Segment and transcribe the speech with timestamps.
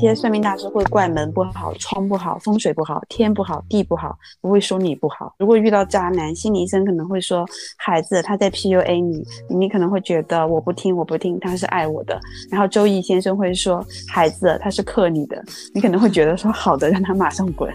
[0.00, 5.34] 这些算命大师会怪门不好、窗不好、风水不好、天不好、地不好，不会说你不好。
[5.40, 7.44] 如果遇到渣男，心理医生可能会说
[7.76, 12.16] 孩子他在 PUA 你，你可能会觉得我不听我不听，他是爱我的。
[12.48, 15.42] 然后周易先生会说孩子他是克你的，
[15.74, 17.74] 你可能会觉得说好的，让他马上滚。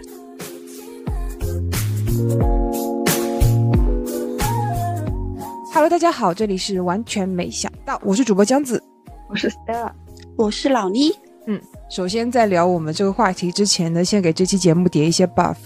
[5.74, 8.82] Hello，大家好，这里是完全没想到，我是主播江子，
[9.28, 9.90] 我是 Stella，
[10.38, 11.12] 我是老倪。
[11.46, 15.56] 嗯，首先在聊我们这个话题之前呢，先给这期节目叠一些 buff。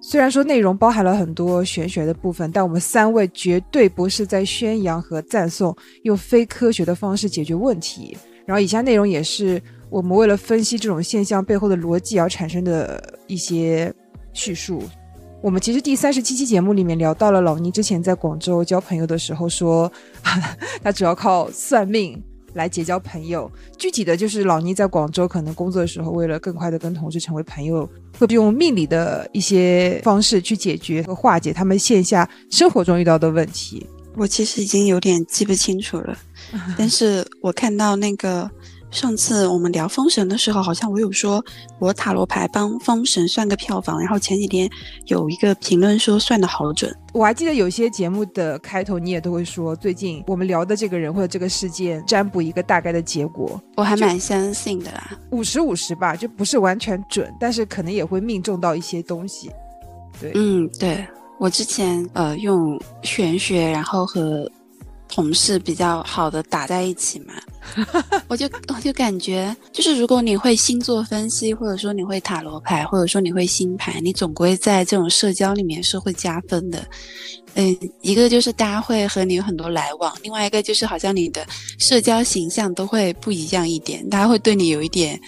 [0.00, 8.16] 虽然说内容包含了很多玄学的部分，但我们三位绝对不是在宣扬和赞颂用非科学的方式解决问题。
[8.46, 13.92] 然后以下内容也是我们为了分析这种现象背后的逻辑而产生的一些
[14.32, 14.82] 叙述。
[15.42, 19.92] 我们其实第三十七期节目里面聊到了老倪之前在广州交朋友的时候说，
[20.82, 22.22] 他主要靠算命。
[22.58, 33.86] 来结交朋友，具体的就是老倪在广州可能工作的时候，为了更快的跟同事成为朋友，会用命理的一些方式去解决和化解他们线下生活中遇到的问题。
[34.16, 36.18] 我其实已经有点记不清楚了，
[36.76, 38.50] 但是我看到那个。
[38.90, 41.44] 上次我们聊《封神》的时候，好像我有说
[41.78, 44.68] 我塔罗牌帮《封神》算个票房，然后前几天
[45.06, 46.94] 有一个评论说算的好准。
[47.12, 59.50] 我还记得有些节目的开头，你也都会说最近我们聊的这个人或者这个事件占卜一个大概的结果，我还蛮相信的啦，五十五十吧，就不是完全准，但是可能也会命中到一些东西。
[60.20, 61.06] 对，嗯，对
[61.38, 64.50] 我之前呃用玄学，然后和。
[65.08, 67.34] 同事比较好的打在一起嘛，
[68.28, 76.86] 我就我就感觉就是如果你会星座分析，或者说你会塔罗牌，或者说你会星盘，你总归在这种社交里面是会加分的。
[77.54, 81.44] 嗯，一个就是大家会和你有很多来往，另外一个就是好像你的
[81.78, 85.18] 社交形象都会不一样一点，大家会对你有一点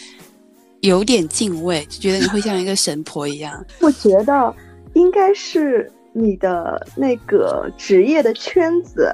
[0.82, 3.64] 有点敬畏，就觉得你会像一个神婆一样。
[3.80, 4.54] 我觉得
[4.92, 9.10] 应该是你的那个职业的圈子。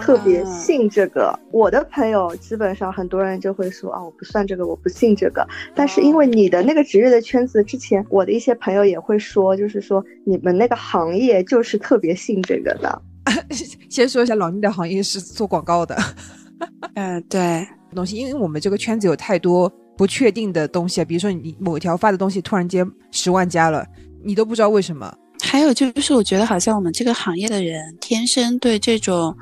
[0.00, 5.46] 特别信这个，我的朋友基本上很多人就会说啊，我不算这个，我不信这个。
[5.74, 13.02] 但是因为你的那个职业的圈子，之前我的一些朋友也会说，就是说你们那个行业就是特别信这个的。
[13.88, 15.96] 先说一下，老倪的行业是做广告的。
[16.94, 23.86] 嗯，对，东西，因为我们这个圈子有太多不确定的东西啊，比如说你某一条发的东西突然间十万加了，
[24.22, 25.12] 你都不知道为什么。
[25.42, 29.34] 还有就是，我觉得好像我们这个行业的人天生对这种。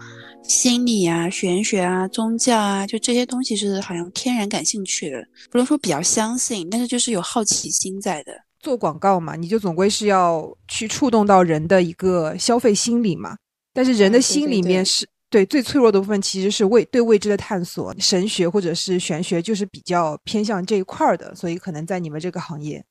[0.49, 8.33] 心理啊、玄学啊、宗教啊，就这些东西是好像天然感兴趣的，不能说比较相信，但是就是有好奇心在的。
[8.59, 13.37] 做广告嘛，你就总归是要去触动到人的一个消费心理嘛。
[13.75, 17.95] 但是人的心里面是对最脆弱的部分，其实是未对未知的探索。
[17.99, 22.83] 神学或者是玄学，就是比较偏向这一块儿的，所以可能在你们这个行业。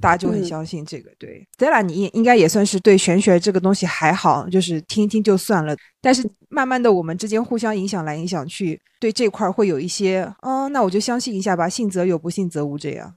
[0.00, 5.74] 大家就很相信这个，对，Stella，你应该也算是对玄学这个东西还好，就是听一听就算了。
[6.02, 13.14] 但是慢慢的，我们之间互相影响来影响去，对这块会有一些，哦，那我就相信一下吧，信则有，不信则无，这样。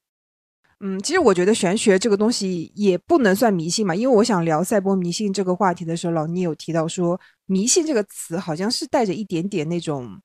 [0.79, 10.22] 嗯，其实我觉得玄学这个东西也不能算迷信嘛，因为我想聊赛博迷信这个话题的时候，老倪有提到说，迷信这个词好像是带着一点点那种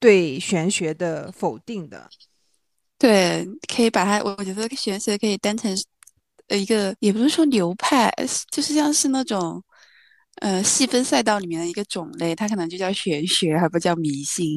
[0.00, 2.08] 对玄学的否定的。
[3.02, 5.76] 对，可以把它，我觉得玄学可以当成
[6.46, 8.14] 呃一个，也不是说流派，
[8.48, 9.60] 就是像是那种
[10.36, 14.56] 呃细分赛道里面的一个种类，它可能就叫玄学，还不叫迷信。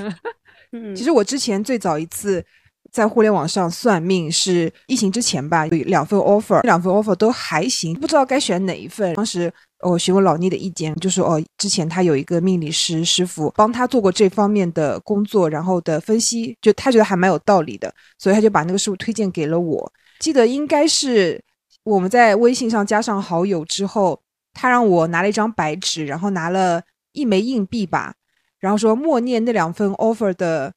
[0.72, 2.42] 嗯，其实我之前最早一次
[2.90, 9.52] 在互联网上算命是疫情之前吧，有两份 offer，两份 offer 都还行，不知道该选哪一份，当时。
[9.80, 19.92] 我询问老聂的意见，就说哦，之前他有一个命理师师傅帮他做过这方面的工作，然后的分析，就他觉得还蛮有道理的，所以他就把那个师傅推荐给了我。
[20.18, 21.40] 记得应该是
[21.84, 24.20] 我们在微信上加上好友之后，
[24.52, 26.82] 他让我拿了一张白纸，然后拿了
[27.12, 28.14] 一枚硬币吧，
[28.58, 30.74] 然后说默念那两份 offer 的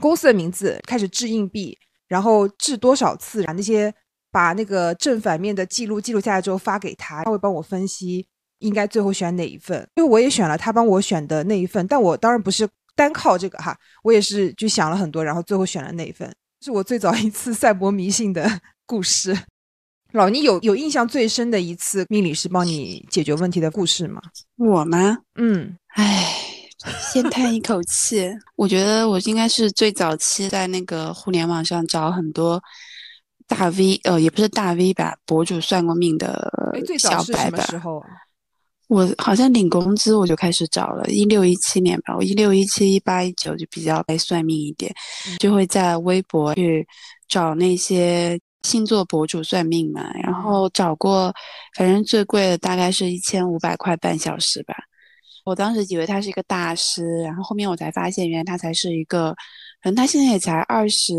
[0.00, 3.94] 公司的名字，开始掷硬币，然后掷多少次，把那些。
[4.30, 8.26] 把那个正反面的记录记录下来之后发给他，他会帮我分析
[8.60, 9.78] 应该最后选哪一份。
[9.96, 16.30] 因为我也选了他帮我选的那一份，但我当然不是单靠这个哈，我也是就想了很多，然后最后选了那一份。
[16.62, 19.36] 是我最早一次赛博迷信的 故事。
[20.12, 24.20] 老倪有有印象最深的一次命理师帮你解决问题的故事吗？
[24.56, 25.16] 我吗？
[25.36, 26.26] 嗯，唉，
[27.12, 28.28] 先叹一口气。
[28.56, 32.60] 我觉得我应该是最早期在那个互联网上找很多。
[33.50, 36.48] 大 V，呃，也不是大 V 吧，博主算过命的
[36.96, 37.60] 小白吧。
[37.64, 38.06] 时候啊？
[38.86, 44.92] 我好像领工资我就开始找了，一六一七年吧，我一六一七一八一九就比较爱算命一点，
[45.38, 46.86] 就会在微博去
[47.28, 51.32] 找那些星座博主算命嘛，然后找过，
[51.76, 54.74] 反正最贵的大概是一千五百块半小时吧。
[55.44, 59.32] 我当时以为他是一个大师，然后后面我才发现，原来他才是一个，
[59.82, 61.14] 可能他现在也才二十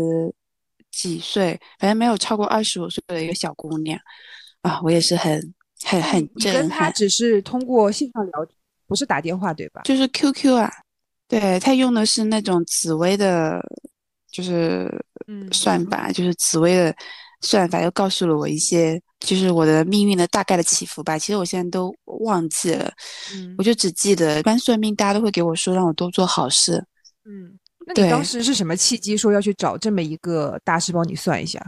[0.92, 3.98] 几岁，反正没有超过二十五岁的一个小姑娘
[4.60, 5.52] 啊，我也是很。
[5.84, 6.62] 很很震撼。
[6.62, 8.56] 跟他只是通过线上聊天，
[8.86, 9.80] 不是打电话对吧？
[9.82, 10.70] 就是 QQ 啊，
[11.26, 13.60] 对他用的是那种紫薇的，
[14.30, 14.88] 就是
[15.50, 16.94] 算法，就是紫薇的
[17.40, 21.18] 算法，又告诉了我一些，就是我的命运的大概的起伏吧。
[21.18, 22.88] 其实我现在都忘记了，
[23.58, 26.74] 我就只记得一般算命大家都会给我说让我多做好事。
[27.24, 27.58] 嗯，
[27.94, 31.64] 那你当时是什么契机说要去找这么一个大师帮你算一下？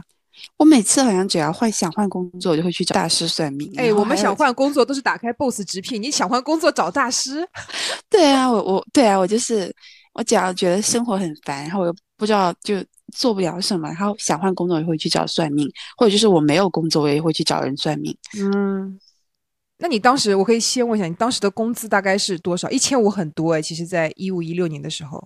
[0.57, 3.71] 我每次好像只要换想换工作，我就会去找大师算命。
[3.77, 7.47] 哎，我们想换工作都是打开 Boss 直聘，你想换工作找大师？
[8.09, 9.73] 对啊，我我对啊，我就是
[10.13, 12.83] 我只要觉得生活很烦，然后我又不知道就
[13.15, 18.13] 做不了什么，然后想换工作，也会去找算命，或者就是我没有工作，我也会去找人算命。
[18.37, 18.99] 嗯，
[19.77, 22.69] 那你当时我可以先问一下，你当时的工资大概是多少？
[22.69, 25.25] 一千五很多哎，其实在一五一六年的时候。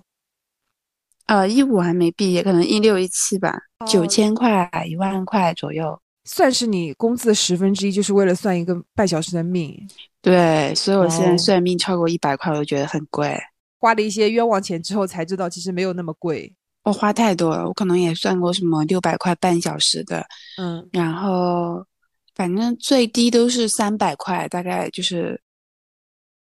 [1.30, 3.56] 呃，一五还没毕业，可能一六一七吧，
[3.86, 9.78] 九千块一万块左右，算是你工资的十分之一，就是为了算一个半小时的命。
[10.24, 13.40] 对，所以我现在算命超过一百块，我都觉得很贵。
[13.80, 16.52] 花了一些冤枉钱之后，才知道其实没有那么贵。
[16.84, 20.26] 我花太多了，我可能也算过什么六百块半小时的，
[20.58, 21.86] 嗯，然后
[22.34, 25.40] 反正最低都是三百块，大概就是，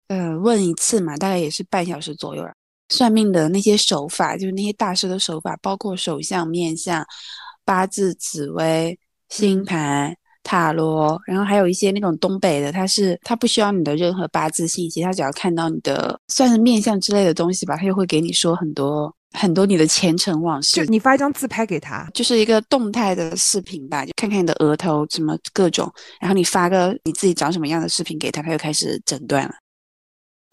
[0.08, 2.48] 呃，问一次嘛，大概也是半小时左右。
[2.90, 7.06] 算命的那些手法，就是那些大师的手法，包括手相、面相、
[7.64, 8.98] 八字、紫薇、
[9.28, 20.84] 星盘、塔罗，然后还有一些那种东北的，他是他不需要你的任何八字信息，他只要看到你的算是面相之类的东西吧，他就会给你说很多很多你的前尘往事。
[20.84, 25.88] 就你发一张自拍给他，就是一个动态的视频吧，就看看你的额头什么各种，
[26.20, 29.54] 然后你发个你自己长什么样的视频给他，他就开始诊断了。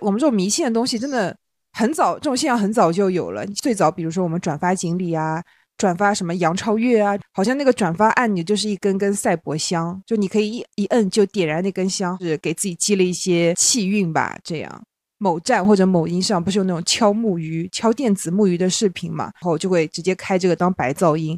[0.03, 1.35] 我们这种迷信的东西真的。
[1.77, 3.45] 很早，这种现象很早就有了。
[3.47, 5.43] 最早，比如说我们转发锦鲤啊，
[5.77, 14.35] 转发什么杨超越啊，好像那个转发按钮就是一根根赛博香，就你可以一一摁就点燃那根香，是给自己积了一些气运吧。
[14.43, 14.83] 这样，
[15.19, 21.37] 某站或者某音上不是有那种敲木鱼、敲电子木鱼的视频嘛，然后就会直接开这个当白噪音。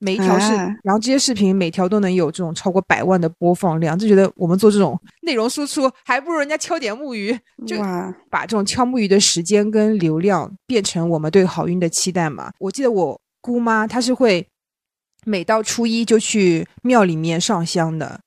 [0.00, 0.52] 每一条视，
[0.82, 7.32] 然后这些视频每条都能有这种超过百万的播放量，就觉得我们做这种内容输出还不如人家敲点木鱼，
[7.66, 7.78] 就
[8.28, 12.52] 把这种敲木鱼的时间跟流量变成我们对好运的期待嘛。
[12.58, 14.46] 我记得我姑妈她是会
[15.24, 18.20] 每到初一就去庙里面上香的。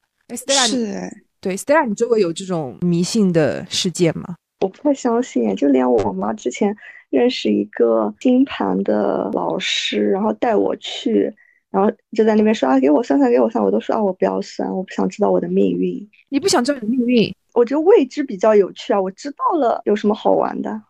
[0.68, 4.36] 是，对，Stella，你周围有这种迷信的事件吗？
[4.62, 6.76] 我不太相信，就连我妈之前
[7.12, 11.32] 认识一个金盘的老师，然后带我去。
[11.70, 16.10] 然后就在那边说啊，给我算算，给我算，我都说啊，我不要算，我不想知道我的命运。
[16.30, 17.36] 你不想知道你的命运？
[17.54, 20.82] 我觉得未知比较有趣啊，我知道了有什么好玩的？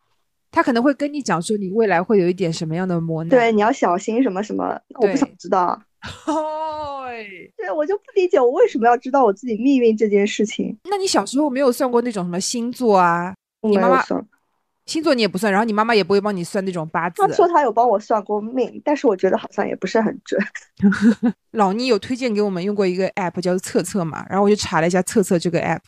[0.51, 4.79] 他可能会跟你讲说你未来会有一点什么样的磨难，对，你要小心什么什么。
[4.99, 5.79] 我不想知道。
[7.57, 10.77] 对，我就不理解我为什么要知道我自己命运这件事情。
[10.89, 13.33] 那你小时候没有算过那种什么星座啊？
[13.61, 14.03] 你妈妈。
[14.87, 17.21] 星座你也不算，然后你妈妈也不会帮你算那种八字。
[17.21, 20.41] 她说她有帮我算过命，但是我觉得好像也不是很准。
[21.51, 25.81] 老倪有推荐给我们用过一个 app 叫做测测嘛，然后我就查了一下测测这个 app，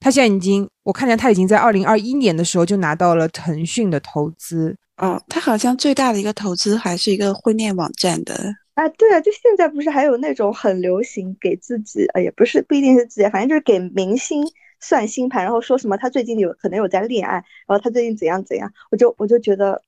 [0.00, 4.74] 他现在已经，我看见他已经在二零二一年的时候就拿到了腾讯的投资。
[4.96, 8.34] 哦，他好像最大的一个投资还是一个婚恋网站的。
[8.74, 14.42] 啊，对啊，就现在不是还有那种很流行给自己，呃，也不是不一定是自己，反正就是给明星。
[14.80, 17.34] 算星盘，然后说什么他最近有可能有在恋爱，
[17.66, 19.82] 然后他最近怎样怎样，我就我就觉得，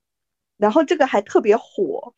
[0.57, 2.13] 然后这个还特别火，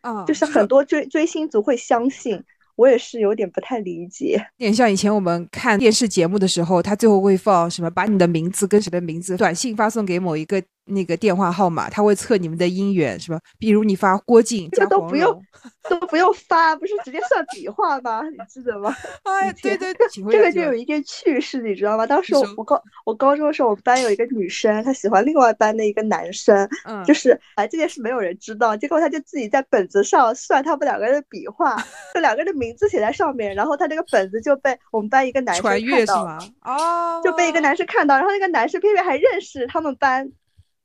[0.00, 2.42] 啊，就是很多追追星族会相信，
[2.76, 10.62] 我也是有点不太理解， 有点像以前我们看电视节目的时候，他最后会放什么，把你的名字跟谁的名字短信发送给某一个。
[10.86, 13.38] 那个电话号码，他会测你们的姻缘，是吧？
[13.58, 15.42] 比如你发郭靖，这都不用，
[15.88, 18.22] 都不用发，不是直接算笔画吗？
[18.28, 18.94] 你记得吗？
[19.22, 22.06] 哎，对对 对，这个就有一件趣事，你知道吗？
[22.06, 31.76] 当时我我高我高中的时候，我们班有一个女生，她喜欢另外班的一个男生，嗯，就是哎这件事没有人知道，结果她就自己在本子上算他们两个人的笔画，
[32.12, 40.30] 就两个人的名字写在上面，然后她这个本子就被我们班一个男生看到，哦，就被一个男生看到，然后那个男生偏偏还认识他们班。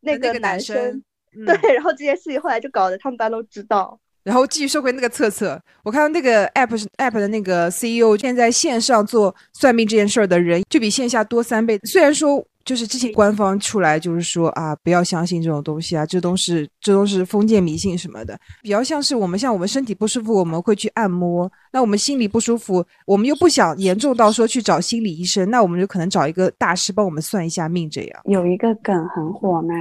[0.01, 1.01] 那个男生，
[1.45, 3.99] 对，然后这件事情后来就搞得他们班都知道。
[4.23, 11.79] 然后继续说回那个测测，我看到那个 app 是 app 的那个 CEO，现在线上做算命这件事儿的人就比线下多三倍。
[11.83, 12.45] 虽然说。
[12.69, 28.21] 就是之前官方出来就是说啊，不要相信这种东西啊，这都是这都是封建迷信什么的，比较像是我们像我们身体不舒服，我们会去按摩，那我们心里不舒服，我们又不想严重到说去找心理医生，那我们就可能找一个大师帮我们算一下命这样。
[28.25, 29.73] 有一个梗很火嘛，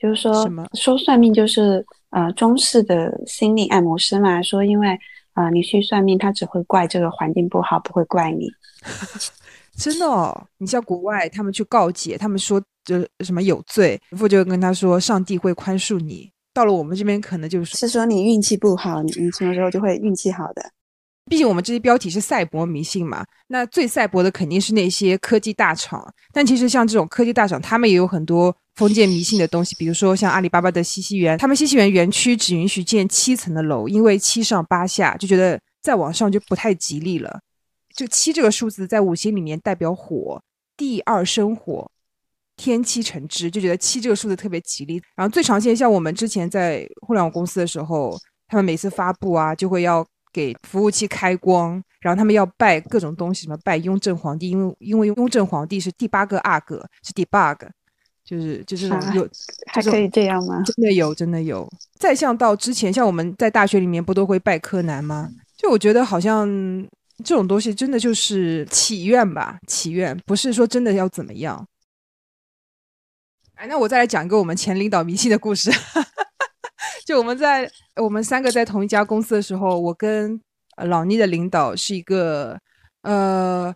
[0.00, 4.98] 就是说什么说算命就是呃中式的心理按摩师嘛，说因为
[5.34, 8.48] 啊你去算命，他只会怪这个环境不好，不会怪你。
[9.76, 16.30] 真的哦，你像国外，他们去告解，他们说就什么有罪，父就跟他说上帝会宽恕你。
[16.52, 20.62] 到了我们这边，可能就是是说你运气不好，你你什么时候就会运气好的。
[21.26, 26.06] 毕竟我们这些标题是赛博迷信嘛，那最赛博的肯定是那些科技大厂。
[26.32, 37.40] 但其实像这种科技大厂，他们也有很多封建迷信的东西，比如说像阿里巴巴的西溪园，他们西溪园园区只允许建七层的楼，因为七上八下，就觉得再往上就不太吉利了。
[37.94, 40.42] 就七这个数字在五行里面代表火，
[40.76, 41.88] 地二生火，
[42.56, 45.00] 天七成之，就觉得七这个数字特别吉利。
[45.14, 57.58] 然后最常见，像我们之前在互联网公司的时候，他们每次发布啊，就会要给服务器开光，然后他们要拜各种东西，什么拜雍正皇帝，因为因为雍正皇帝是第八个阿哥，是 debug，
[58.24, 59.28] 就是就是有
[59.66, 60.60] 还可以这样吗？
[60.64, 61.70] 真的有，真的有。
[61.96, 65.30] 再像到之前，像我们在大学里面不都会拜柯南吗？
[65.56, 66.84] 就我觉得好像。
[67.24, 71.66] 这种东西真的就是祈愿吧，祈愿不是说真的要怎么样。
[73.54, 75.70] 哎，那我再来讲一个我们前领导迷信的故事。
[77.06, 80.40] 就我们在我们三个在同一家公司的时候，我跟
[80.84, 82.58] 老倪的领导是一个
[83.02, 83.74] 呃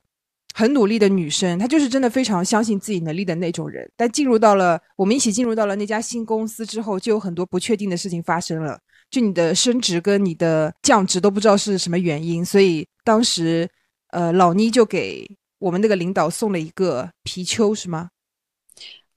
[0.54, 3.88] 很努力的女生，她就是真的非常相信自己能力的那种人。
[3.96, 8.80] 但进入到了我们一起进入到了那家新公司之后，就有很多不确定的事情发生了。
[9.10, 13.68] 就你的升职跟你的降职都不知道是什么原因，所以当时，
[14.08, 15.26] 呃，老倪就给
[15.58, 18.10] 我们那个领导送了一个貔貅，是吗？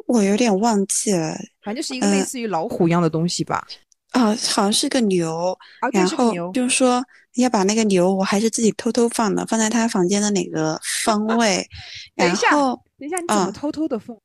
[0.08, 3.66] 我有点忘记了，反正就是一个类似于老虎一样的东西吧。
[4.12, 5.58] 啊，好像是个牛，
[5.94, 7.02] 然后就是说
[7.36, 11.66] 要把那个牛，我还是自己偷偷放的，放在他房间的哪个方位。
[12.18, 14.18] 等一下，等一下，你怎么偷偷的放？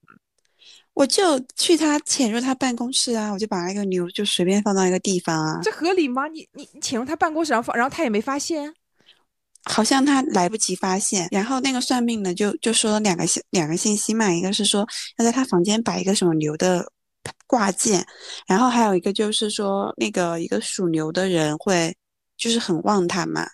[0.96, 6.26] 我就去他潜入他办公室啊，我就把那个牛就随便放到一个地方啊，这合理吗？
[6.28, 8.72] 你你你潜入他办公室然后放，然后他也没发现，
[9.64, 11.28] 好像他来不及发现。
[11.30, 14.88] 然后那个算命的就就说两个信两个信息嘛，一个是说
[15.18, 16.90] 要在他房间摆一个什么牛的
[17.46, 18.02] 挂件，
[18.46, 21.94] 然后还有一个就是说那个一个属牛的人会
[22.38, 23.46] 就是很旺他嘛。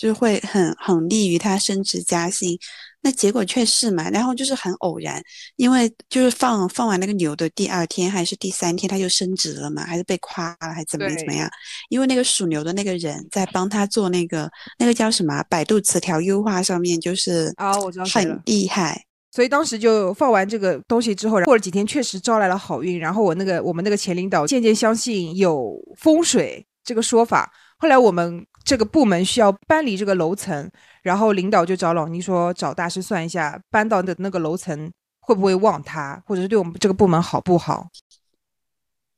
[0.00, 2.58] 就是会很很利于他升职加薪，
[3.02, 5.22] 那结果却是嘛，然后就是很偶然，
[5.56, 11.46] 因为就是放放完那个牛的第二天还是第三天他就升职了嘛，还是被夸了，还怎么怎么样？
[11.90, 28.46] 因为那个属牛的那个人在帮他做那个那个叫什么百度词条优化上面就是啊，我知道很厉害，所以当时就放完这个东西之后，过了几天确实招来了好运，然后我那个我们那个前领导渐渐相信有风水这个说法，后来我们。
[28.62, 30.70] 这个部门需要搬离这个楼层，
[31.02, 37.88] 然后领导就找老倪说，找大师算一下，搬到的那个楼层会不会旺他，或者是对我们这个部门好不好？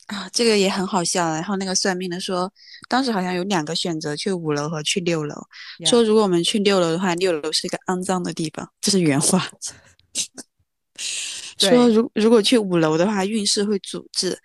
[0.06, 1.32] 啊，这个也很好笑。
[1.32, 2.50] 然后那个算命的说，
[2.88, 5.34] 当时好像有两个选择，去五楼和去六楼。
[5.84, 9.46] 说如果我们去六楼的话，六楼是一个肮脏的地方， 这是原话。
[11.58, 14.38] 说如如果去五楼的话，运势会阻滞。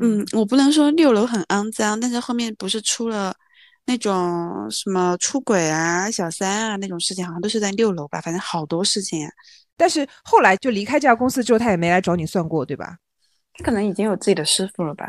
[0.00, 3.34] 嗯，我不能说六楼很肮脏，但是后面不是出了。
[3.86, 8.20] 那种什么出轨啊、小三啊那种事情，好像都是在六楼吧？
[8.20, 9.28] 反正好多事情。
[9.76, 12.96] 但是后来就离开这家公司之后，他也没来找你算过，对吧？
[13.54, 15.06] 他可能已经有自己的师傅了吧？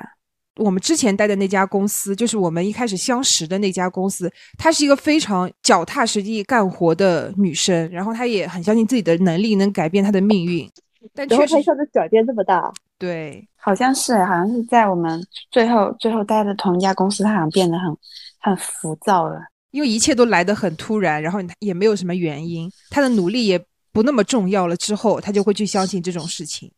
[0.57, 10.69] 我们之前待的那家公司，就是我们一开始相识的那家公司，她是一个非常脚踏实地干活的女生，然后她也很相信自己的能力能改变她的命运。
[11.13, 17.96] 但然后她一下子转变这么大，对，好像是，好像是在我们最后最后待的同一家公司，她好像变得很。
[18.39, 19.39] 很浮躁了，
[19.72, 23.60] 因为一切都来得很突然，然后也没有什么原因，他的努力也
[23.91, 24.75] 不那么重要了。
[24.77, 26.72] 之后他就会去相信这种事情。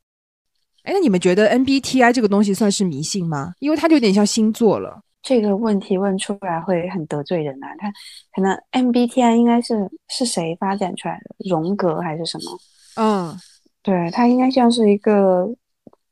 [0.83, 3.53] 哎，那你们觉得 MBTI 这个东西算是迷信吗？
[3.59, 5.01] 因为它就有点像星座了。
[5.21, 7.67] 这个问题问出来会很得罪人啊。
[7.77, 7.91] 他
[8.33, 9.75] 可能 MBTI 应该是
[10.07, 11.49] 是谁发展出来的？
[11.49, 12.59] 荣格还是什么？
[12.95, 13.37] 嗯，
[13.83, 15.45] 对，它应该像是一个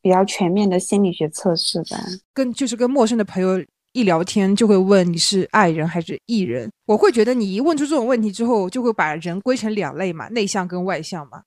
[0.01, 1.98] 比较全面的心理学测试吧。
[2.34, 3.58] 跟就是跟陌生的朋友。
[3.98, 11.42] 一聊天就会问你是爱人还是艺人，我会觉得你一问出这种问题之后，就会把人归成两类嘛，内向跟外向嘛。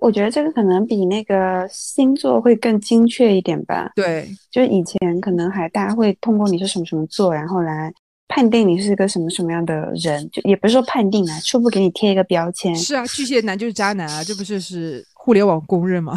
[0.00, 3.90] 我觉得这个可能比那个星座会更精确一点吧。
[3.96, 7.92] 对，就是以前可能还大家会通过你是什么什么座，然后来
[8.28, 12.76] 判定你是个什么什么样的人，就也不是说判定啊，初步给你贴一个标签。
[12.76, 16.14] 是啊，巨蟹男就是渣男啊，这不就是互联网公认吗？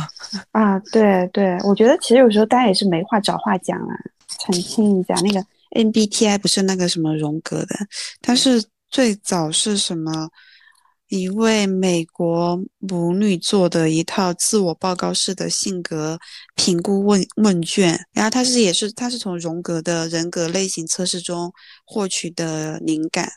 [0.51, 3.95] 啊，对对，我觉得其实有时候大家也是没话找话讲啊，
[4.27, 5.15] 澄清一下。
[5.23, 7.75] 那个 MBTI 不是那个什么荣格的，
[8.21, 10.29] 它是最早是什么
[11.07, 16.19] 一位美国母女做的一套自我报告式的性格
[16.55, 21.51] 评估问问卷，然后它是也是它是从荣格的人格类型测试中
[21.85, 23.29] 获取的灵感，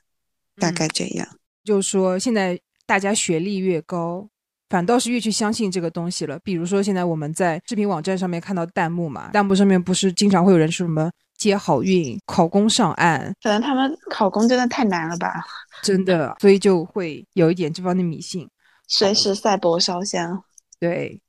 [0.57, 1.29] 大概这样。
[1.65, 4.29] 就是说现在大家学历越高。
[4.71, 6.39] 反倒是越去相信这个东西了。
[6.43, 11.11] 比如说，现在我们在视频网站上面看到弹幕嘛，弹幕上面不是经常会有人说什么
[11.43, 13.33] 接好运、考公上岸？
[13.43, 15.45] 可能他们考公真的太难了吧？
[15.83, 18.49] 真的，所以就会有一点这方面的迷信，
[18.87, 20.45] 随时赛博烧香。
[20.79, 21.21] 对，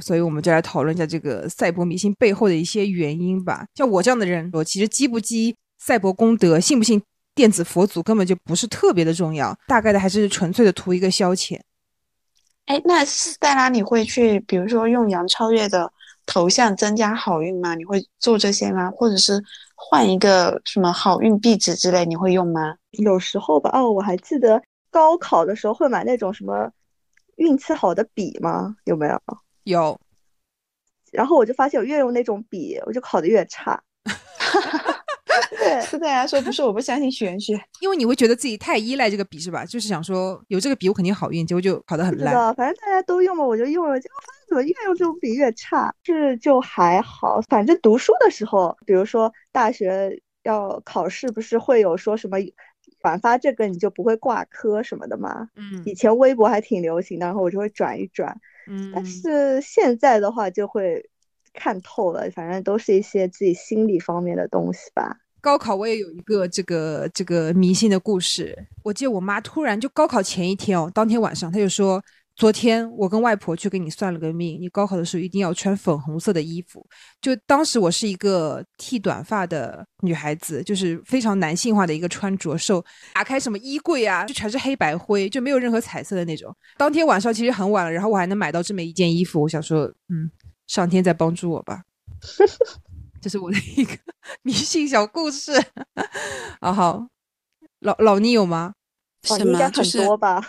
[0.00, 3.66] 所以我们就来讨论一下这个赛博迷信背后的一些原因吧。
[3.74, 7.02] 像我这样的人，我其实积不积赛博功德，信不信
[7.34, 11.58] 电子佛祖，根本就不是特别的重要，大概的还是纯粹的图一个消遣。
[12.66, 15.90] 哎，那斯黛拉，你会去，比如说用杨超越的
[16.28, 17.74] 头像增加好运吗？
[17.74, 18.90] 你会做这些吗？
[18.90, 19.42] 或者是
[19.74, 22.76] 换一个什么好运壁纸之类，你会用吗？
[22.90, 26.70] 有时候吧，哦，我还记得高考的时候会买那种什么
[27.36, 28.76] 运气好的笔吗？
[28.84, 29.18] 有没有？
[29.64, 29.98] 有。
[31.10, 33.82] 然后我就发现，我越用那种笔，我就考的越差。
[35.50, 39.64] 对，是大家说不是我不相信玄学，因为你会觉得自己太依赖这个笔是吧？
[39.64, 42.54] 就是想说有这个笔我肯定好运，结果就考得很烂。
[42.54, 45.94] 反正大家都用了，我就用了，结果发现怎么越用这种笔越差。
[46.04, 52.38] 是就还好，反正读书的时候，比如说大学要考试，不是会有说什么
[53.00, 55.48] 转发这个你就不会挂科什么的吗？
[55.56, 58.36] 嗯，以前微博还挺流行的，然后我就会转一转。
[58.68, 61.08] 嗯，但是现在的话就会
[61.52, 65.16] 看透了，反正都是一些自己心理方面的东西吧。
[65.40, 68.56] 高考我也有一个这个这个迷信的故事。
[68.82, 72.02] 我记得我妈突然就高考前一天哦，当天晚上她就说
[72.34, 76.84] ：“昨天我跟外婆去给你算了个命，你高考的时候一定要穿粉红色的衣服。”
[77.20, 86.54] 就当时我是一个剃短发的女孩子，就是非常男性化的一个穿着，手打开什么衣柜啊，就全是黑白灰，就没有任何彩色的那种。
[86.76, 90.30] 当天晚上其实很晚了，然后我还能买到这么一件衣服，我想说，嗯，
[90.66, 91.82] 上天在帮助我吧。
[93.20, 93.92] 这是我的一个
[94.42, 95.52] 迷信小故事，
[96.60, 97.08] 啊好，
[97.80, 98.74] 老老倪有吗？
[99.22, 99.58] 什么？
[99.58, 100.42] 很多吧。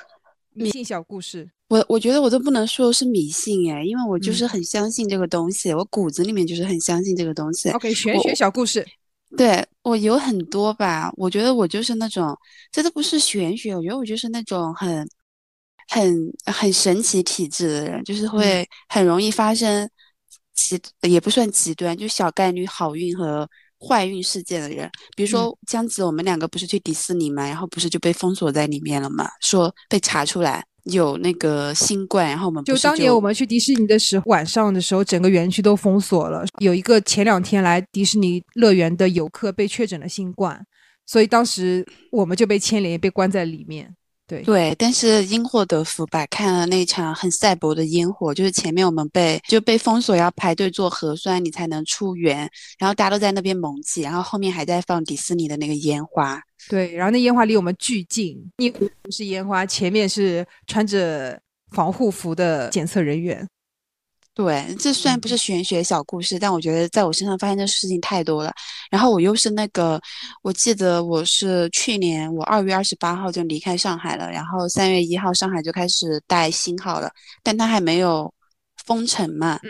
[0.54, 7.70] 迷信小故事，我我觉得我都不能说是迷信哎，因为我就是很相信这个东西，我骨子里面就是很相信这个东西。
[7.70, 8.86] OK，玄学小故事，
[9.38, 11.12] 对我有很多吧。
[11.16, 12.38] 我觉得我就是那种，
[12.72, 15.08] 这都不是玄学，我觉得我就是那种很
[15.88, 19.90] 很很神奇体质的人，就是会很容易发生。
[20.54, 29.30] 极也不算极端，就小概率好运和坏运事件的人，比如说江子，我们两个不是去迪士尼嘛，然后不是就被封锁在里面了嘛？
[29.42, 40.66] 说被查出来有那个新冠，然后我们就当年我们去迪士尼的时候，晚上的时候整个园区都封锁了，有一个前两天来迪士尼乐园的游客被确诊了新冠，
[41.06, 43.96] 所以当时我们就被牵连，被关在里面。
[44.30, 56.40] 对对，但是因祸得福吧，看了那场很赛博的烟火，就是前面我们被就被封锁，要排队做核酸，你才能出园，然后大家都在那边猛挤，然后后面还在放迪士尼的那个烟花。
[56.70, 63.48] 对，然后那烟花离我们巨近，一不是烟花，前面是穿着防护服的检测人员。
[64.40, 68.54] 对，这虽然不是玄学小故事，但我觉得在我身上发生的事情太多了。
[68.90, 70.00] 然后我又是那个，
[70.42, 77.12] 我记得我是去年我二月二十八号就离开上海了，然后三月一号上海就开始带新号了，
[77.44, 78.34] 但它还没有
[78.86, 79.60] 封城嘛。
[79.62, 79.70] 嗯。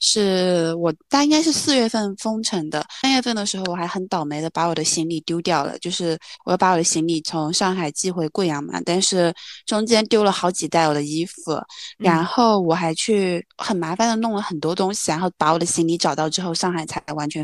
[0.00, 9.32] 是我大应该是四月份封城的，三月份的时候我还很倒霉的把我的行李丢掉了，就是我要把我的行李从上海寄回贵阳嘛，但是
[9.66, 11.60] 中间丢了好几袋我的衣服，
[11.98, 17.42] 然后我还去很麻烦的弄了很多东西，然后把我的行李找到之后，上海才完全，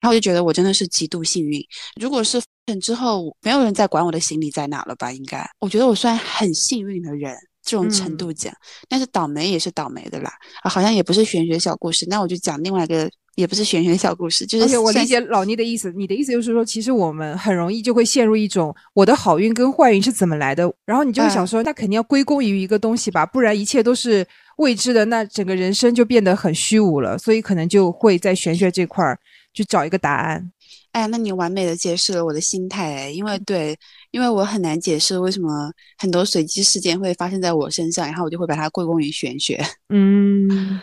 [0.00, 1.62] 然后我就觉得我真的是极度幸运，
[2.00, 5.46] 如果是封城之后没有人再管我的行李在哪了吧，应该。
[5.58, 7.36] 我觉得我算很幸运的人。
[7.68, 8.52] 这种程度讲，
[8.88, 14.64] 但是倒霉也是倒霉的啦啊，好像也不是玄学小故事，那我就讲另外一个，也不是玄学小故事，就是。
[14.64, 24.26] 而且我理解老倪的意思，你的意思就是说，其实我们很容易就会陷入一种我的好运跟坏运是怎么来的，然后你就会想说，那肯定要归功于一个东西吧，不然一切都是
[24.56, 29.18] 未知的，那整个人生就变得很虚无了，所以可能就会在玄学这块儿
[29.52, 30.50] 去找一个答案。
[30.92, 33.76] 哎，那你完美的解释了我的心态哎，因为对，
[34.10, 39.62] 因为我很难解释为什么很多随机事件会发生在我身上，然后我就会把它归功于玄学。
[39.90, 40.80] 嗯，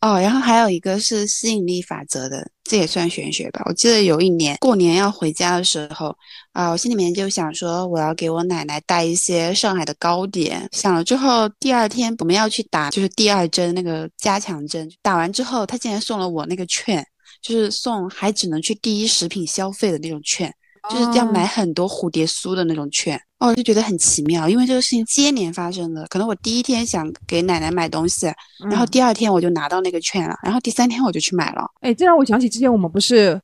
[0.00, 3.60] 哦，然后还有一个是吸引力法则的，这也算玄学吧。
[3.66, 6.16] 我记得有一年过年要回家的时候，
[6.52, 10.66] 啊，我心里面就想说，我要给我奶奶带一些上海的糕点。
[10.70, 14.88] 想了之后，第二天我们要去打，就是第二针那个加强针。
[15.02, 17.04] 打完之后，他竟然送了我那个券，
[17.40, 20.52] 就是送还只能去第一食品消费的那种券。
[20.88, 26.06] 就是要买很多蝴蝶酥的那种券哦，就觉得很奇妙，因为这个事情接连发生的。
[26.06, 28.26] 可能我第一天想给奶奶买东西，
[28.70, 31.62] 然后第二天我就拿到那个券了，然后第三天我就去买了。
[31.80, 33.38] 哎，这让我想起之前我们不是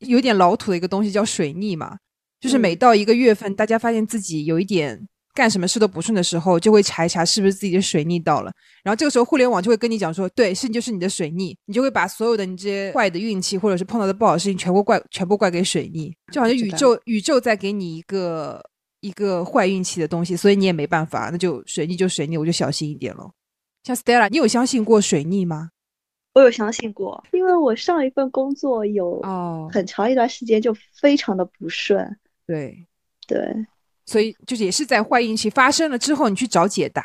[0.00, 1.96] 有点老土的一个东西叫水逆嘛，
[2.40, 5.08] 就是每到一个月份，大家发现自己有一点。
[5.34, 8.52] 干什么事都不顺的时候，就会查一查是不是自己的水逆到了。
[8.82, 18.62] 然后这个时候，互联网就会跟你讲说，对，是就是你的水逆，你就会把所有的你这些坏的运气或者是碰到的不好的事情全部怪全部怪给水逆，就好像宇宙宇宙在给你一个
[19.00, 23.32] 一个坏运气的东西，所以你也没办法，那就水逆就水逆，我就小心一点咯。
[23.84, 25.70] 像 Stella，你有相信过水逆吗？
[26.34, 32.18] 我有相信过，因为我上一份工作有哦很长一段时间就非常的不顺。
[32.46, 32.86] 对
[33.26, 33.54] 对。
[34.12, 37.02] 所以就是也是在坏运气发生了之后，你去找解答。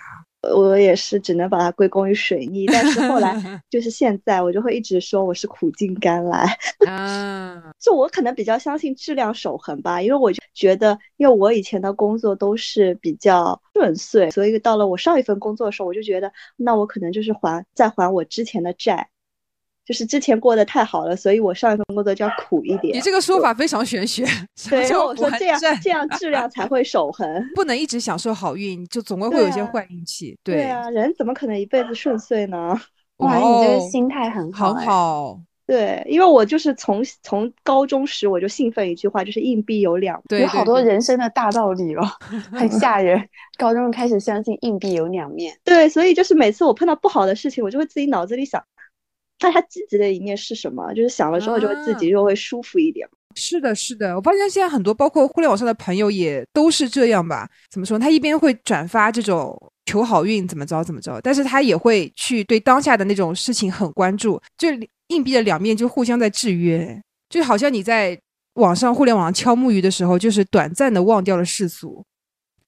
[0.53, 3.33] 我也是只能把它归功于水逆，但是后来
[3.69, 6.57] 就是现在，我就会一直说我是苦尽甘来。
[6.85, 19.09] 啊， 就我可能比较相信质量守恒吧，因为我就觉得，因为我以前的工作都是比较顺遂，所以到了我上一份工作的时候，我就觉得，那我可能就是还在还我之前的债。
[19.87, 22.93] 就是之前过得太好了，所以我上一份工作就要苦一点。
[22.93, 24.25] 你这个说法非常玄学。
[24.69, 30.37] 对，我说这样这样质量才会守恒， 不能一直享受好运，就总归会有一些坏运气。
[30.43, 32.77] 对啊，人怎么可能一辈子顺遂呢？
[33.17, 34.73] 哇，你这个心态很好。
[34.73, 35.39] 很好。
[35.65, 42.03] 对，因为我就是从从高中时我就信奉一句话，就是硬币有两，对，有好多人生的大道理哦，
[42.51, 43.21] 很吓人。
[43.57, 45.57] 高中开始相信硬币有两面。
[45.63, 48.61] 对，所以就是每次我碰到不好的事情，我就会自己脑子里想。
[49.39, 50.93] 那他积极的一面是什么？
[50.93, 53.07] 就是想了之后，就会自己就会舒服一点。
[53.35, 57.47] 是的，是的，我发现现在很多包括互联网上的朋友也都是这样吧？
[57.69, 57.99] 怎么说？
[57.99, 64.41] 他一边会转发这种求好运，怎么着怎么着，但是他也会去对当下的那种事情很关注。
[64.57, 64.69] 就
[65.09, 68.19] 硬币的两面就互相在制约，就好像你在
[68.55, 72.03] 网上互联网上敲木鱼的时候，就是短暂的忘掉了世俗。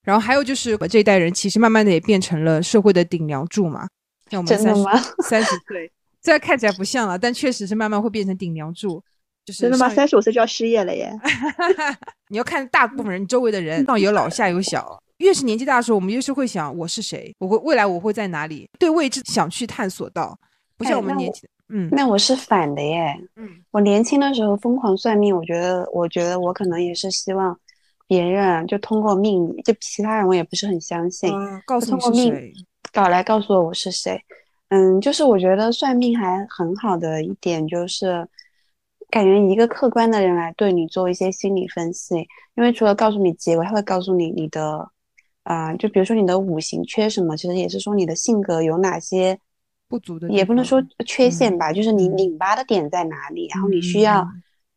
[0.04, 3.88] 然后还有就是我这一代人其实慢慢的也变成了社会的顶梁柱嘛，
[4.30, 4.84] 像我们三十
[5.24, 5.92] 三十岁。
[6.22, 9.02] 虽然看起来不像了，但确实是慢慢会变成顶梁柱。
[9.46, 9.90] 就是真的吗？
[9.90, 11.12] 三十五岁就要失业了耶！
[12.30, 15.02] 你要看大部分人周围的人，上有老下有小。
[15.18, 18.70] 越是年纪大的时候，我们越是会想我是谁，我会未来我会在哪里？
[18.78, 20.38] 对未知想去探索到，
[20.78, 21.90] 不像我们年纪嗯。
[21.92, 23.16] 那我是反的耶。
[23.38, 23.50] 嗯。
[23.72, 27.58] 我年轻的时候疯狂算命，我觉得，我觉得我可能也是希望
[28.08, 31.34] 别人就通过命理，就其他人我也不是很相信，
[31.66, 32.54] 告诉你是谁，
[32.94, 34.22] 搞来告诉我我是谁。
[34.70, 38.28] 嗯，就是我觉得算命还很好的一点，就是
[39.10, 42.16] 感觉一个客观的人来对你做一些心理分析，
[42.56, 44.88] 因为除了告诉你结果，他会告诉你你的，
[45.42, 49.40] 啊，就比如说你的五行缺什么，其实也是说你的性格有哪些
[49.88, 54.24] 不足的，也不能说缺陷吧，就是你拧巴的点在哪里，然后你需要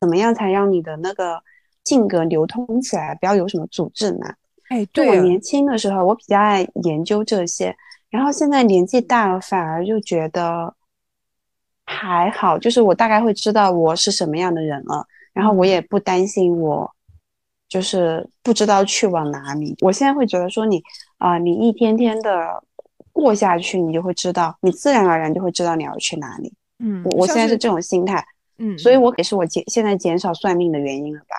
[0.00, 1.38] 怎么样才让你的那个
[1.84, 4.26] 性格流通起来，不要有什么阻滞呢？
[4.70, 7.76] 哎，对我年轻的时候，我比较爱研究这些。
[8.12, 10.74] 然后现在年纪大了，反而就觉得
[11.86, 16.88] 还好，就是我大概会知道我是什么样的人了，然后我也不担心我
[17.70, 19.74] 就是不知道去往哪里。
[19.80, 20.82] 我现在会觉得说你
[21.16, 22.62] 啊，你一天天的
[23.12, 26.52] 过下去，你就会知道，你自然而然就会知道你要去哪里。
[26.80, 28.22] 嗯，我我现在是这种心态，
[28.58, 31.36] 嗯，所以我也是我减现在减少算命的原因了吧。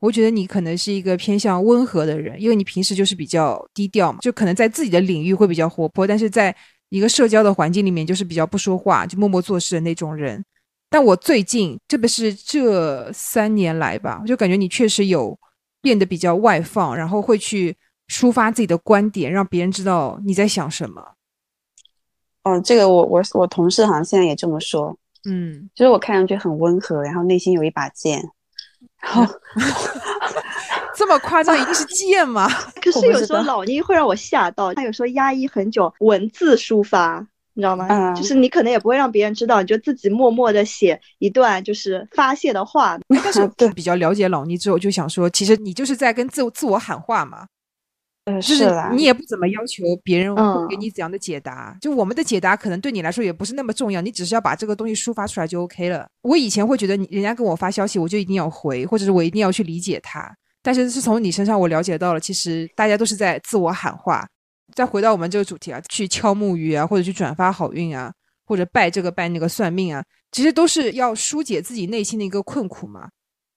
[0.00, 6.54] 我觉得你可能是一个偏向温和的人，因为你平时就是比较低调嘛，就可能在自己的领域会比较活泼，但是在
[6.90, 10.44] 一个社交的环境里面就是比较不说话，就默默做事的那种人。
[10.88, 15.36] 但我最近，特别是这三年来吧，我就感觉你确实有
[15.82, 17.76] 变得比较外放，然后会去
[18.08, 21.14] 抒发自己的观点，让别人知道你在想什么。
[22.44, 24.96] 哦，这个我我我同事好像现在也这么说，
[25.28, 28.22] 嗯，就是我看上去很温和，然后内心有一把剑。
[29.00, 29.24] 好，
[30.94, 32.48] 这么夸张，一定是贱吗？
[32.82, 37.86] 可是有时候老倪会让我吓到，他有时候压抑很久，文字抒发，你知道吗？
[37.88, 42.98] 嗯，就是你可能也不会让别人知道，你就自己默默的写一段就是发泄的话。
[43.22, 47.46] 但是对比较了解老倪之后，就想说，其实你就是在跟自自我喊话嘛。
[48.40, 50.34] 是你也不怎么要求别人
[50.68, 56.06] 给你怎样的解答，就我们的解答可能对你来说也不是那么重要，你只是要把这个东西抒发出来就 OK 了。
[56.22, 60.30] 我以前会觉得你人家跟我发消息，我就一定要回，或者是我一定要去理解他。
[60.62, 64.26] 但是是从你身上我了解到了，其实大家都是在自我喊话。
[64.74, 68.12] 再回到我们这个主题啊，去敲木鱼啊，或者去转发好运啊，
[68.44, 73.08] 或者拜这个拜那个算命啊，其实都是要疏解自己内心的一个困苦嘛。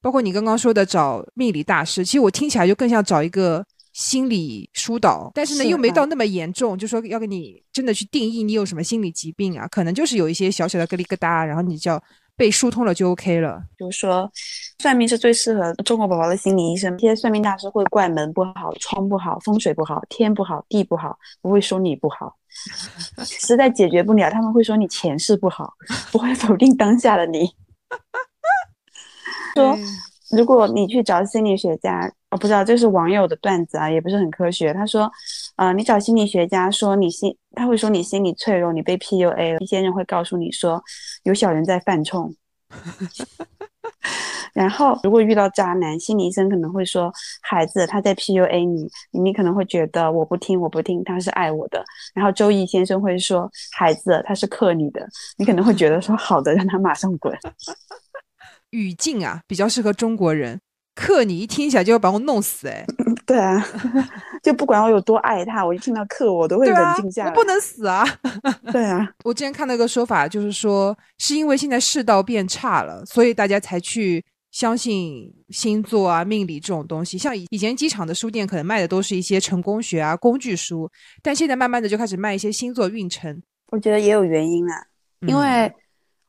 [0.02, 12.02] 包括你刚刚说的找命理大师，其实我听起来就更像找一个心理疏导，但是呢又没到那么严重，就说要给你真的去定义你有什么心理疾病啊，可能就是有一些小小的咯里疙瘩，然后你就要
[12.36, 13.62] 被疏通了就 OK 了。
[13.78, 14.32] 比如说，
[14.80, 16.98] 算命是最适合中国宝宝的心理医生。
[16.98, 22.36] 这些算命大师会怪门不好、窗不好、风水不好、天不好、地不好，不会说你不好。
[23.24, 25.74] 实在解决不了，他们会说你前世不好，
[26.12, 27.50] 不会否定当下的你。
[29.56, 29.78] 说，
[30.32, 34.74] 如果你去找心理学家，我不知道这是网友的段子啊，也不是很科学。
[34.74, 35.12] 他说，
[35.58, 39.60] 呃，你找心理学家说你心，他会说你心理脆弱，你被 PUA 了。
[39.60, 40.82] 一些人会告诉你说，
[41.24, 42.34] 有小人在犯冲。
[44.54, 51.84] 然后，如果遇到渣男，心理医生可能会说，孩子他在 PUA 你，你可能会觉得我不听，我不听，他是爱我的。
[52.14, 55.06] 然后，周易先生会说，孩子他是克你的，
[55.38, 57.38] 你可能会觉得说，好的，让他马上滚。
[58.72, 60.62] 语境啊，比较适合中国人。
[61.02, 62.86] 克你一听起来就要把我弄死，哎，
[63.26, 63.66] 对啊，
[64.44, 67.30] 就不管我有多爱他，我一听到克我都会冷静下来。
[67.32, 68.06] 我不能死啊！
[68.72, 77.18] 对啊，我之前看到一个说法，就是说是因为现在世道变差了，所以大家才去相信星座啊、命理这种东西。
[77.18, 80.90] 像以以前机场的书店可能卖的都是一些成功学啊、工具书，
[81.24, 83.42] 但现在慢慢的就开始卖一些星座运程。
[83.72, 84.86] 我觉得也有原因啊，
[85.28, 85.74] 因为。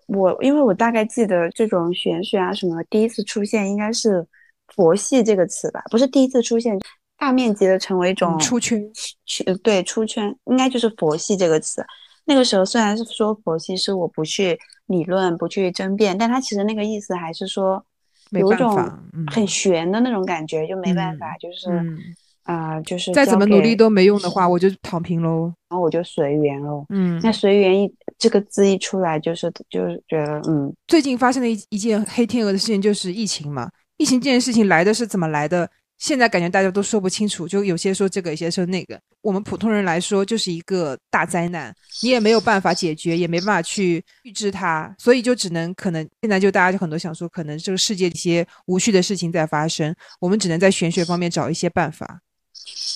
[0.09, 4.27] 我因为我大概记得这种玄学啊什么第一次出现应该是
[4.75, 6.79] 佛系这个词吧，不是第一次出现
[7.19, 8.81] 大面积的成为一种出圈，
[9.27, 11.85] 圈对出圈应该就是佛系这个词。
[12.25, 17.85] 那个时候虽然是说佛系是我不去理论不去争辩，但他其实那个意思还是说
[18.31, 18.77] 有一种
[19.29, 21.71] 很玄的那种感觉，就没办法，就是
[22.45, 26.85] 啊就是再怎么努力都没用的话，我就躺平喽，然后我就随缘喽。
[26.91, 27.93] 嗯，那随缘一。
[28.19, 33.69] 这个字一出来，就是就是觉得，嗯，最近发生的一一件黑天鹅的事情就是疫情嘛。
[33.97, 35.69] 疫情这件事情来的是怎么来的？
[35.99, 39.01] 现在感觉大家都说不清楚，就有些说这个，有些说那个。
[39.21, 52.21] 我们普通人来说，就是一个大灾难，你也没有办法解决，也没办法去预知它，所以就只能可能现在就大家就很多想说，可能这个世界一些无序的事情在发生，我们只能在玄学方面找一些办法。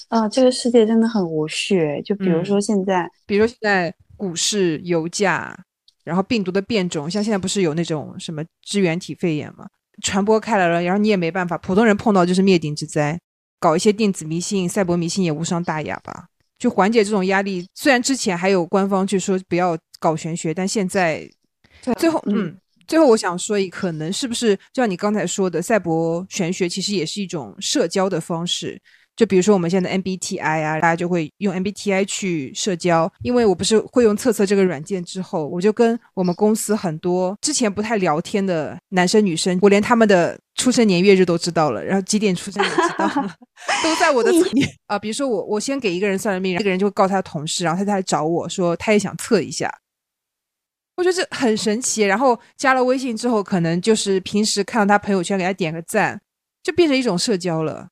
[0.09, 3.95] 啊，这个世界真的很无序，就比如说现在，比如说现在。
[4.19, 5.55] 股市、油价，
[6.03, 9.69] 然后病毒的变种，像现在不是有那种什么支原体肺炎嘛，
[10.03, 13.19] 传播开来了，然后你也没办法，普通人碰到就是灭顶之灾。
[13.59, 16.27] 搞一些电子迷信、赛博迷信也无伤大雅吧，
[16.59, 17.67] 就缓解这种压力。
[17.75, 21.27] 虽然之前还有官方就说不要搞玄学，但现在
[21.99, 22.55] 最后，嗯，
[22.87, 28.81] 最后我想说一，可能是不是就像你刚才说的，赛博玄学其实也是一种社交的方式。
[29.17, 33.11] 就比如说我们现在 MBTI 啊，大家就会用 MBTI 去社交。
[33.23, 43.35] 因为我不是会用测测这个软件之后，我就跟我们公司很多之前不太聊天的男生女生，我连他们的出生年月日都知道了，然后几点出生也知道了，
[43.83, 44.31] 都在我的
[44.87, 44.99] 啊。
[44.99, 49.73] 比如说我我先给一个人算了命，这个人就会告诉他同事，然后他再来找我说他也想测一下。
[50.97, 52.03] 我觉得这很神奇。
[52.03, 56.21] 然后加了微信之后，可能就是平时看到他朋友圈给他点个赞，
[56.63, 57.89] 就变成一种社交了。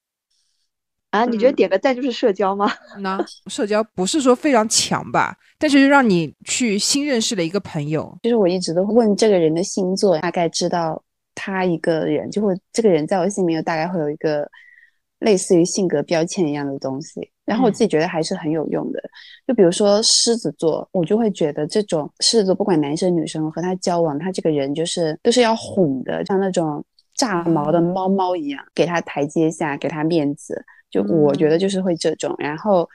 [1.15, 2.69] 啊，你觉得点个赞就是社交吗？
[2.99, 8.19] 那社交不是说非常强吧，但是让你去新认识了一个朋友。
[8.25, 11.01] 就是我一直都问这个人的星座，大概知道
[11.33, 14.45] 他一个人，就会这个人在我心里面大概会有一个
[15.21, 17.31] 类似于性格标签一样的东西。
[17.45, 19.01] 然后我自己觉得还是很有用的。
[19.47, 30.65] 就比如说狮子座，我就会觉得这种狮子座不管男生女生和他交往，他这个人就是都是要哄的，像那种炸毛的猫猫一样，给他台阶下，给他面子。
[30.95, 32.89] 就我觉得就是会这种，然后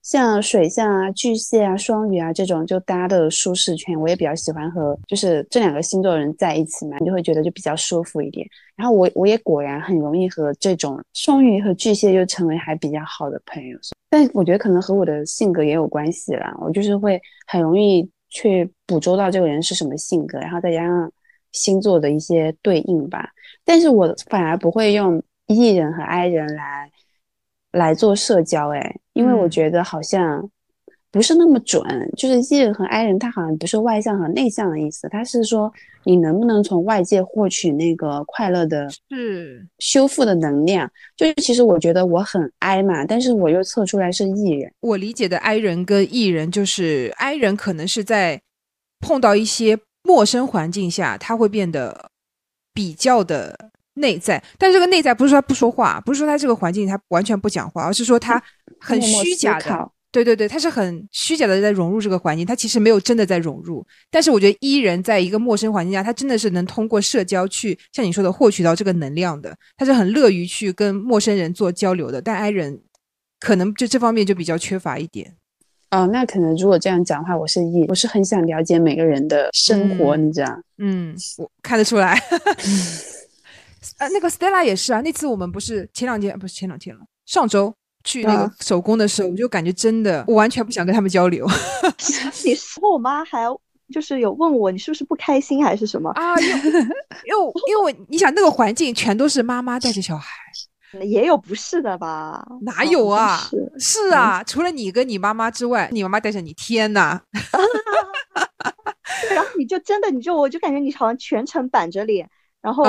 [0.00, 8.46] 像水象啊、巨蟹啊、双鱼啊这种，就大家的舒适圈，我也比较喜欢和就是这两个星座的人在一起嘛，你就会觉得就比较舒服一点。
[8.76, 13.78] 然后我我也果然很容易和这种双鱼和巨蟹就成为还比较好的朋友，
[14.08, 21.12] 但我觉得可能和我的性格也有关系啦，我就是会很容易去捕捉到这个人是什么性格，然后再加上
[21.52, 23.28] 星座的一些对应吧。
[23.64, 26.90] 但是我反而不会用 E 人和 I 人来。
[27.74, 30.48] 来做社交，哎，因为我觉得好像
[31.10, 31.82] 不是那么准。
[32.16, 35.72] 就是 E 人和 I 人，他好像不是外向和内向的意思，他是说
[36.04, 40.88] 你能不能从外界获取那个快乐的、是修复的能量。
[41.16, 44.72] 就是其实我觉得我很 I 嘛，但是我又测出来是 E 人。
[44.80, 48.40] 我理解的 I 人跟 E 人，就是 I 人可能是在
[49.00, 52.08] 碰到一些陌生环境下，他会变得
[52.72, 53.70] 比较的。
[53.94, 58.42] 内在，但这个内在不是说他不说话，不是说他这个环境他完全不讲话，而是说他
[58.80, 63.84] 很虚假的，对对对，他是很虚假的在融入这个环境，他其实没有真的在融入。
[64.10, 72.20] 但是我觉得 E 人在一个陌生环境下，他真的是能通过社交去像你说的获取到这个能量的，他是很乐于去跟陌生人做交流的。
[72.20, 72.80] 但 I 人
[73.40, 75.34] 可能就这方面就比较缺乏一点。
[75.90, 80.60] 哦，那可能如果这样讲的话，我是 E，我是很想了解每个人的生活，你知道？
[80.78, 82.20] 嗯，我看得出来。
[83.98, 87.74] 呃，那个 Stella 也是啊，那次我们不是前两天，不是前两天了，上周。
[88.06, 91.48] 去那个手工的时候，我就感觉真的，我完全不想跟他们交流。
[92.44, 93.46] 你说我妈还
[93.90, 96.38] 就是有问我，你是不是不开心还是什么啊？
[96.38, 100.28] 因为因为你想那个环境全都是妈妈带着小孩，
[101.02, 102.46] 也有不是的吧？
[102.60, 103.40] 哪有啊？
[103.78, 107.18] 是啊，除了你跟你妈妈之外，你妈妈带着你，天呐。
[109.30, 112.28] 然后你就真的，你就我就感觉你好像全程板着脸，
[112.64, 112.82] 然后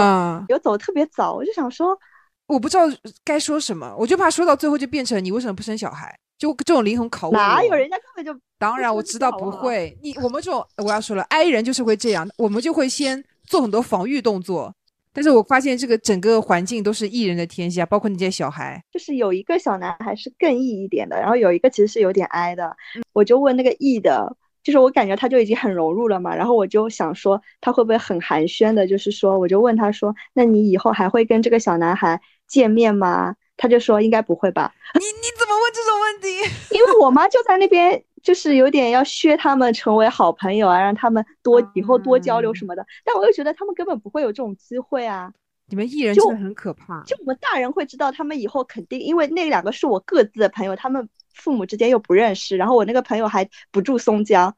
[0.47, 1.99] 有走特别早，我就想说。
[2.47, 2.83] 我不知道
[3.23, 6.15] 该说什么，我就怕说到最后就变成你为什么不生小孩？
[6.37, 7.33] 就这种灵魂拷问。
[7.33, 8.39] 哪有人家根本就……
[8.59, 9.97] 当然我知道不会。
[10.03, 14.71] 你我们这种我要说了，I 人就是会这样，我们就会先做很多防御动作。
[15.11, 18.79] 但是我发现这个整个环境都是 E 人的天下，包括你这些小孩。
[18.91, 22.77] 就是有一个小男孩是更 E 一点的，然后有一个其实是有点 I 的。
[23.11, 24.35] 我就问那个 E 的，
[24.65, 32.19] 就是我感觉他就已经很融入了嘛，然后我就想说他会不会很寒暄的，就是说我就问他说，那你以后还会跟这个小男孩？
[32.47, 33.35] 见面吗？
[33.57, 34.73] 他就说应该不会吧。
[34.95, 36.27] 你你怎么问这种问题？
[36.75, 42.85] 因为我妈就在那边，就是有点要削他们成为好朋友啊，让他们多以后多交流什么的。
[43.03, 45.31] 但我又觉得他们根本不会有这种机会啊。
[45.67, 47.01] 你们艺人真的很可怕。
[47.03, 54.53] 就我们大人会知道，他们以后肯定，因为那两个是我各自的朋友，他们父母之间又不认识，然后我那个朋友还不住松江。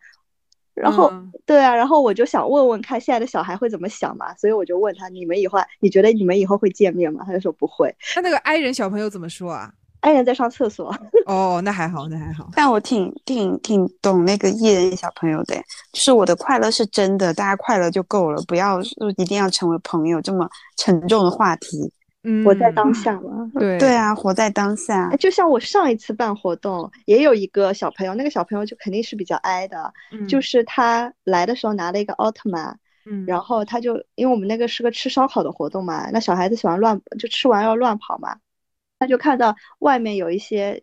[0.73, 1.11] 然后，
[1.43, 7.23] 对啊，然后我就想问问看现在的小孩会怎么想嘛，所以我就问他，你们以后你觉得你们以后会见面吗？
[7.25, 7.91] 他就说不会。
[8.15, 10.95] 那那个 I 人小朋友怎么说啊？I 人在上厕所。
[11.25, 12.51] 哦，那还好，那还好。
[12.53, 15.55] 但我挺挺挺懂那个 E 人小朋友的，
[15.91, 18.79] 就是我的快乐是真的，大家快乐就够了，不要
[19.17, 21.91] 一定要成为朋友这么沉重的话题。
[22.43, 23.77] 活在当下嘛，对。
[23.77, 23.95] 对。
[23.95, 25.09] 啊，活在当下。
[25.17, 29.93] 就像我上一次办活动，也有一个小朋友，那个小朋友就肯定是比较矮的，
[30.27, 38.37] 就是他来的时候拿了一个奥特曼，嗯，然后他就因为我们那个是个吃烧烤的活动嘛，那小孩子喜欢乱，就吃完要乱跑嘛，
[38.99, 40.81] 他就看到外面有一些。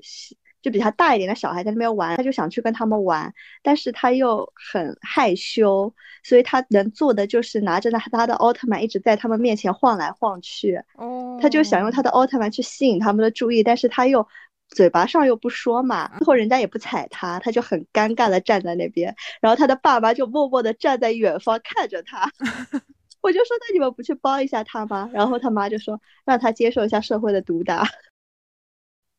[0.65, 3.31] 就比他大一点的小孩在那边玩，他就想去跟他们玩，
[3.63, 10.83] 但是他又很害羞，所以他能做的就是拿着他他的奥特曼一直在他们面前晃来晃去。
[10.95, 14.27] 哦，他就想用他的奥特曼去吸引他们的注意，但是他又
[14.71, 22.27] 嘴巴上又不说嘛，最后人家也不睬他，他就很尴尬的站在那边，然后他的爸妈就默默的站在远方看着他。
[23.21, 25.11] 我就说那你们不去帮一下他吗？
[25.13, 27.87] 然后他妈就说让他接受一下社会的毒打。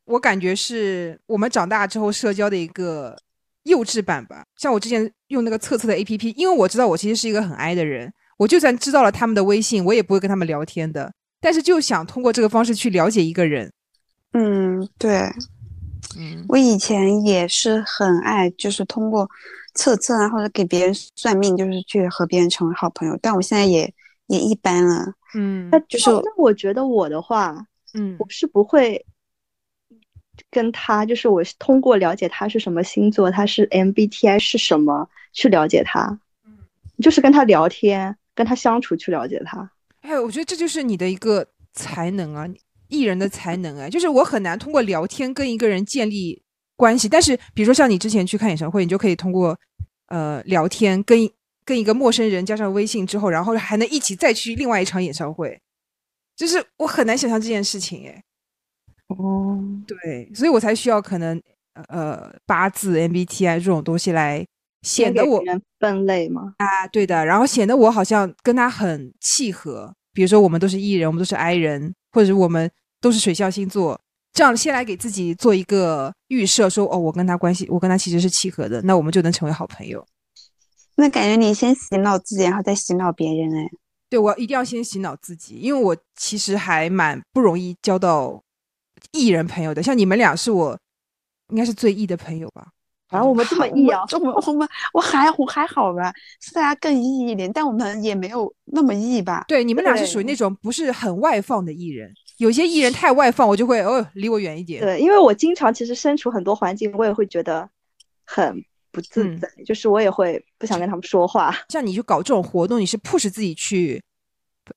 [0.05, 3.17] 我感觉是我们长大之后社交的一个
[3.63, 4.45] 幼稚版吧。
[4.55, 11.11] 像我之前用那个测测的 A P P，因为我知道我其实是一个很 I 的人，我就算知道了他们的微信，我也不会跟他们聊天的。
[11.41, 13.71] 但是就想通过这个方式去了解一个人。
[14.33, 15.21] 嗯，对，
[16.17, 19.27] 嗯，我以前也是很爱，就是通过
[19.73, 23.17] 测测啊，或者给别人算命，就是去和别人成为好朋友。
[23.21, 23.91] 但我现在也
[24.27, 25.13] 也一般了。
[25.33, 27.55] 嗯，那就是那我觉得我的话，
[27.95, 29.03] 嗯，我是不会。
[30.51, 36.57] 跟他就是我通过了解他是什么星座，他是 MBTI 是什么去了解他，嗯，
[37.01, 39.69] 就是跟他聊天，跟他相处去了解他。
[40.01, 42.47] 哎，我觉得这就是你的一个才能啊，
[42.87, 46.41] 艺人的才能啊，就是我很难通过聊天跟一个人建立
[46.75, 49.57] 关系，但是比如说像你之前去看演唱会，你就可以通过
[50.07, 51.29] 呃聊天跟
[51.63, 55.59] 跟一个陌生人加上微信之后，然后还能一起再去另外一场演唱会，
[56.35, 58.23] 就是我很难想象这件事情，哎。
[59.07, 61.39] 哦，对，所以我才需要可能
[61.89, 64.45] 呃八字 MBTI 这种东西来
[64.81, 65.41] 显得我
[65.79, 66.55] 分类吗？
[66.57, 69.93] 啊，对的，然后显得我好像跟他很契合。
[70.11, 73.99] 比如说我们都是 E 人，我们都是 I 人，或者我们都是水象星座，
[74.33, 80.03] 这样先来给自己做一个预设，说哦，我跟他关系，我跟他其实是契合的，那我们就能成为好朋友。
[80.95, 83.69] 那感觉你先洗脑自己，然后再洗脑别人，哎，
[84.09, 88.41] 对我一定要先洗脑自己，因为我其实还蛮不容易交到。
[89.11, 90.77] 艺人朋友的，像你们俩是我
[91.49, 92.67] 应该是最艺的朋友吧？
[93.09, 94.01] 啊， 我们这么艺啊？
[94.13, 96.11] 我们我们我还我还好吧？
[96.41, 99.45] 是大家更艺一点，但我们也没有那么艺吧？
[99.47, 102.11] 对，你们俩是属于那种不是很外放的艺人。
[102.37, 104.81] 有些艺人太外放，我就会哦离我远一点。
[104.81, 107.69] 对，因为我经常其实身处很多环境，我也会觉得
[108.25, 108.61] 很
[108.91, 111.55] 不自在，就是我也会不想跟他们说话。
[111.69, 114.01] 像你去搞这种活动，你是 push 自己去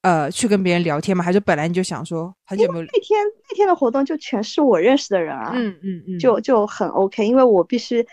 [0.02, 1.24] 呃去跟别人聊天吗？
[1.24, 2.84] 还是本来你就想说很久没有？
[2.84, 3.18] 那天
[3.48, 8.06] 那天的活动就全是我认识的人啊，嗯嗯嗯，就就很 OK，因为我必须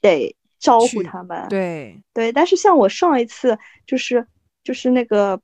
[0.00, 1.46] 得招呼他们。
[1.48, 4.26] 对对，但是像我上一次就是
[4.62, 5.40] 就是那个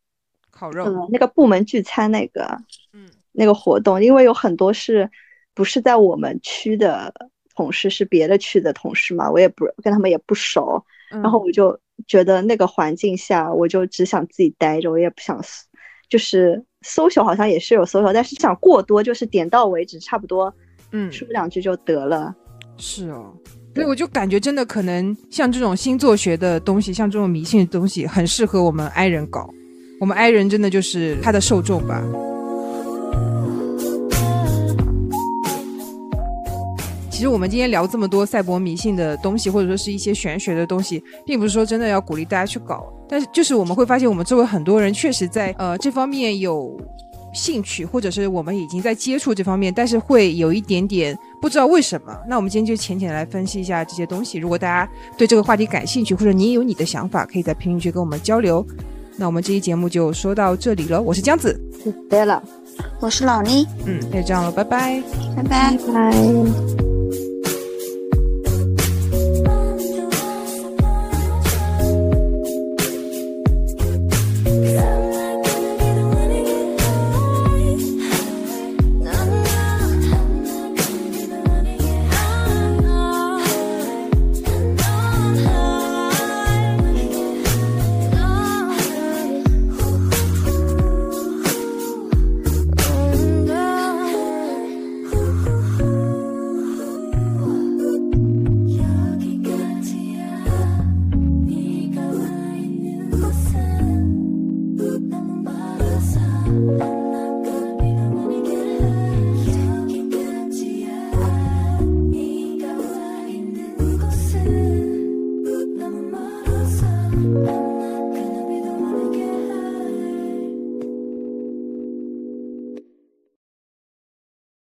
[0.50, 2.58] 烤肉，嗯，那个部门聚餐那个，
[2.92, 5.10] 嗯，那个活动，因为有很多是
[5.54, 7.12] 不是在我们区的
[7.54, 15.40] 同事，是别的区的同事嘛，我也不跟他们也不熟，然后我就觉得那个环境下，我就只想自己待着，我也不想。
[16.08, 20.54] 就是搜索好像也是有搜索，但是想过多就是点到为止，差不多，
[20.92, 22.32] 嗯，说两句就得了。
[22.78, 23.34] 是哦，
[23.74, 29.50] 所以我就感觉真的可能像这种星座学的东西，像这种迷信的东西，很适合我们 I 人搞。
[29.98, 32.00] 我们 I 人真的就是他的受众吧。
[37.16, 46.78] 其实我们今天聊这么多赛博迷信的东西，或者说是一些玄学的东西，并不是说真的要鼓励大家去搞，但是就是我们会发现，我们周围很多人确实在呃这方面有
[47.32, 52.14] 兴趣，或者是我们已经在接触这方面，但是会有一点点不知道为什么。
[52.28, 54.36] 那我们今天就浅浅来分析一下这些东西。
[54.36, 54.86] 如果大家
[55.16, 58.62] 对这个话题感兴趣，或者你有你的想法，可以在评论区跟我们交流。
[59.16, 61.00] 那我们这期节目就说到这里了。
[61.00, 61.58] 我是江子，
[62.10, 62.42] 对了，
[63.00, 65.02] 我是老倪，嗯，那就这样了，拜拜，
[65.34, 66.85] 拜拜拜。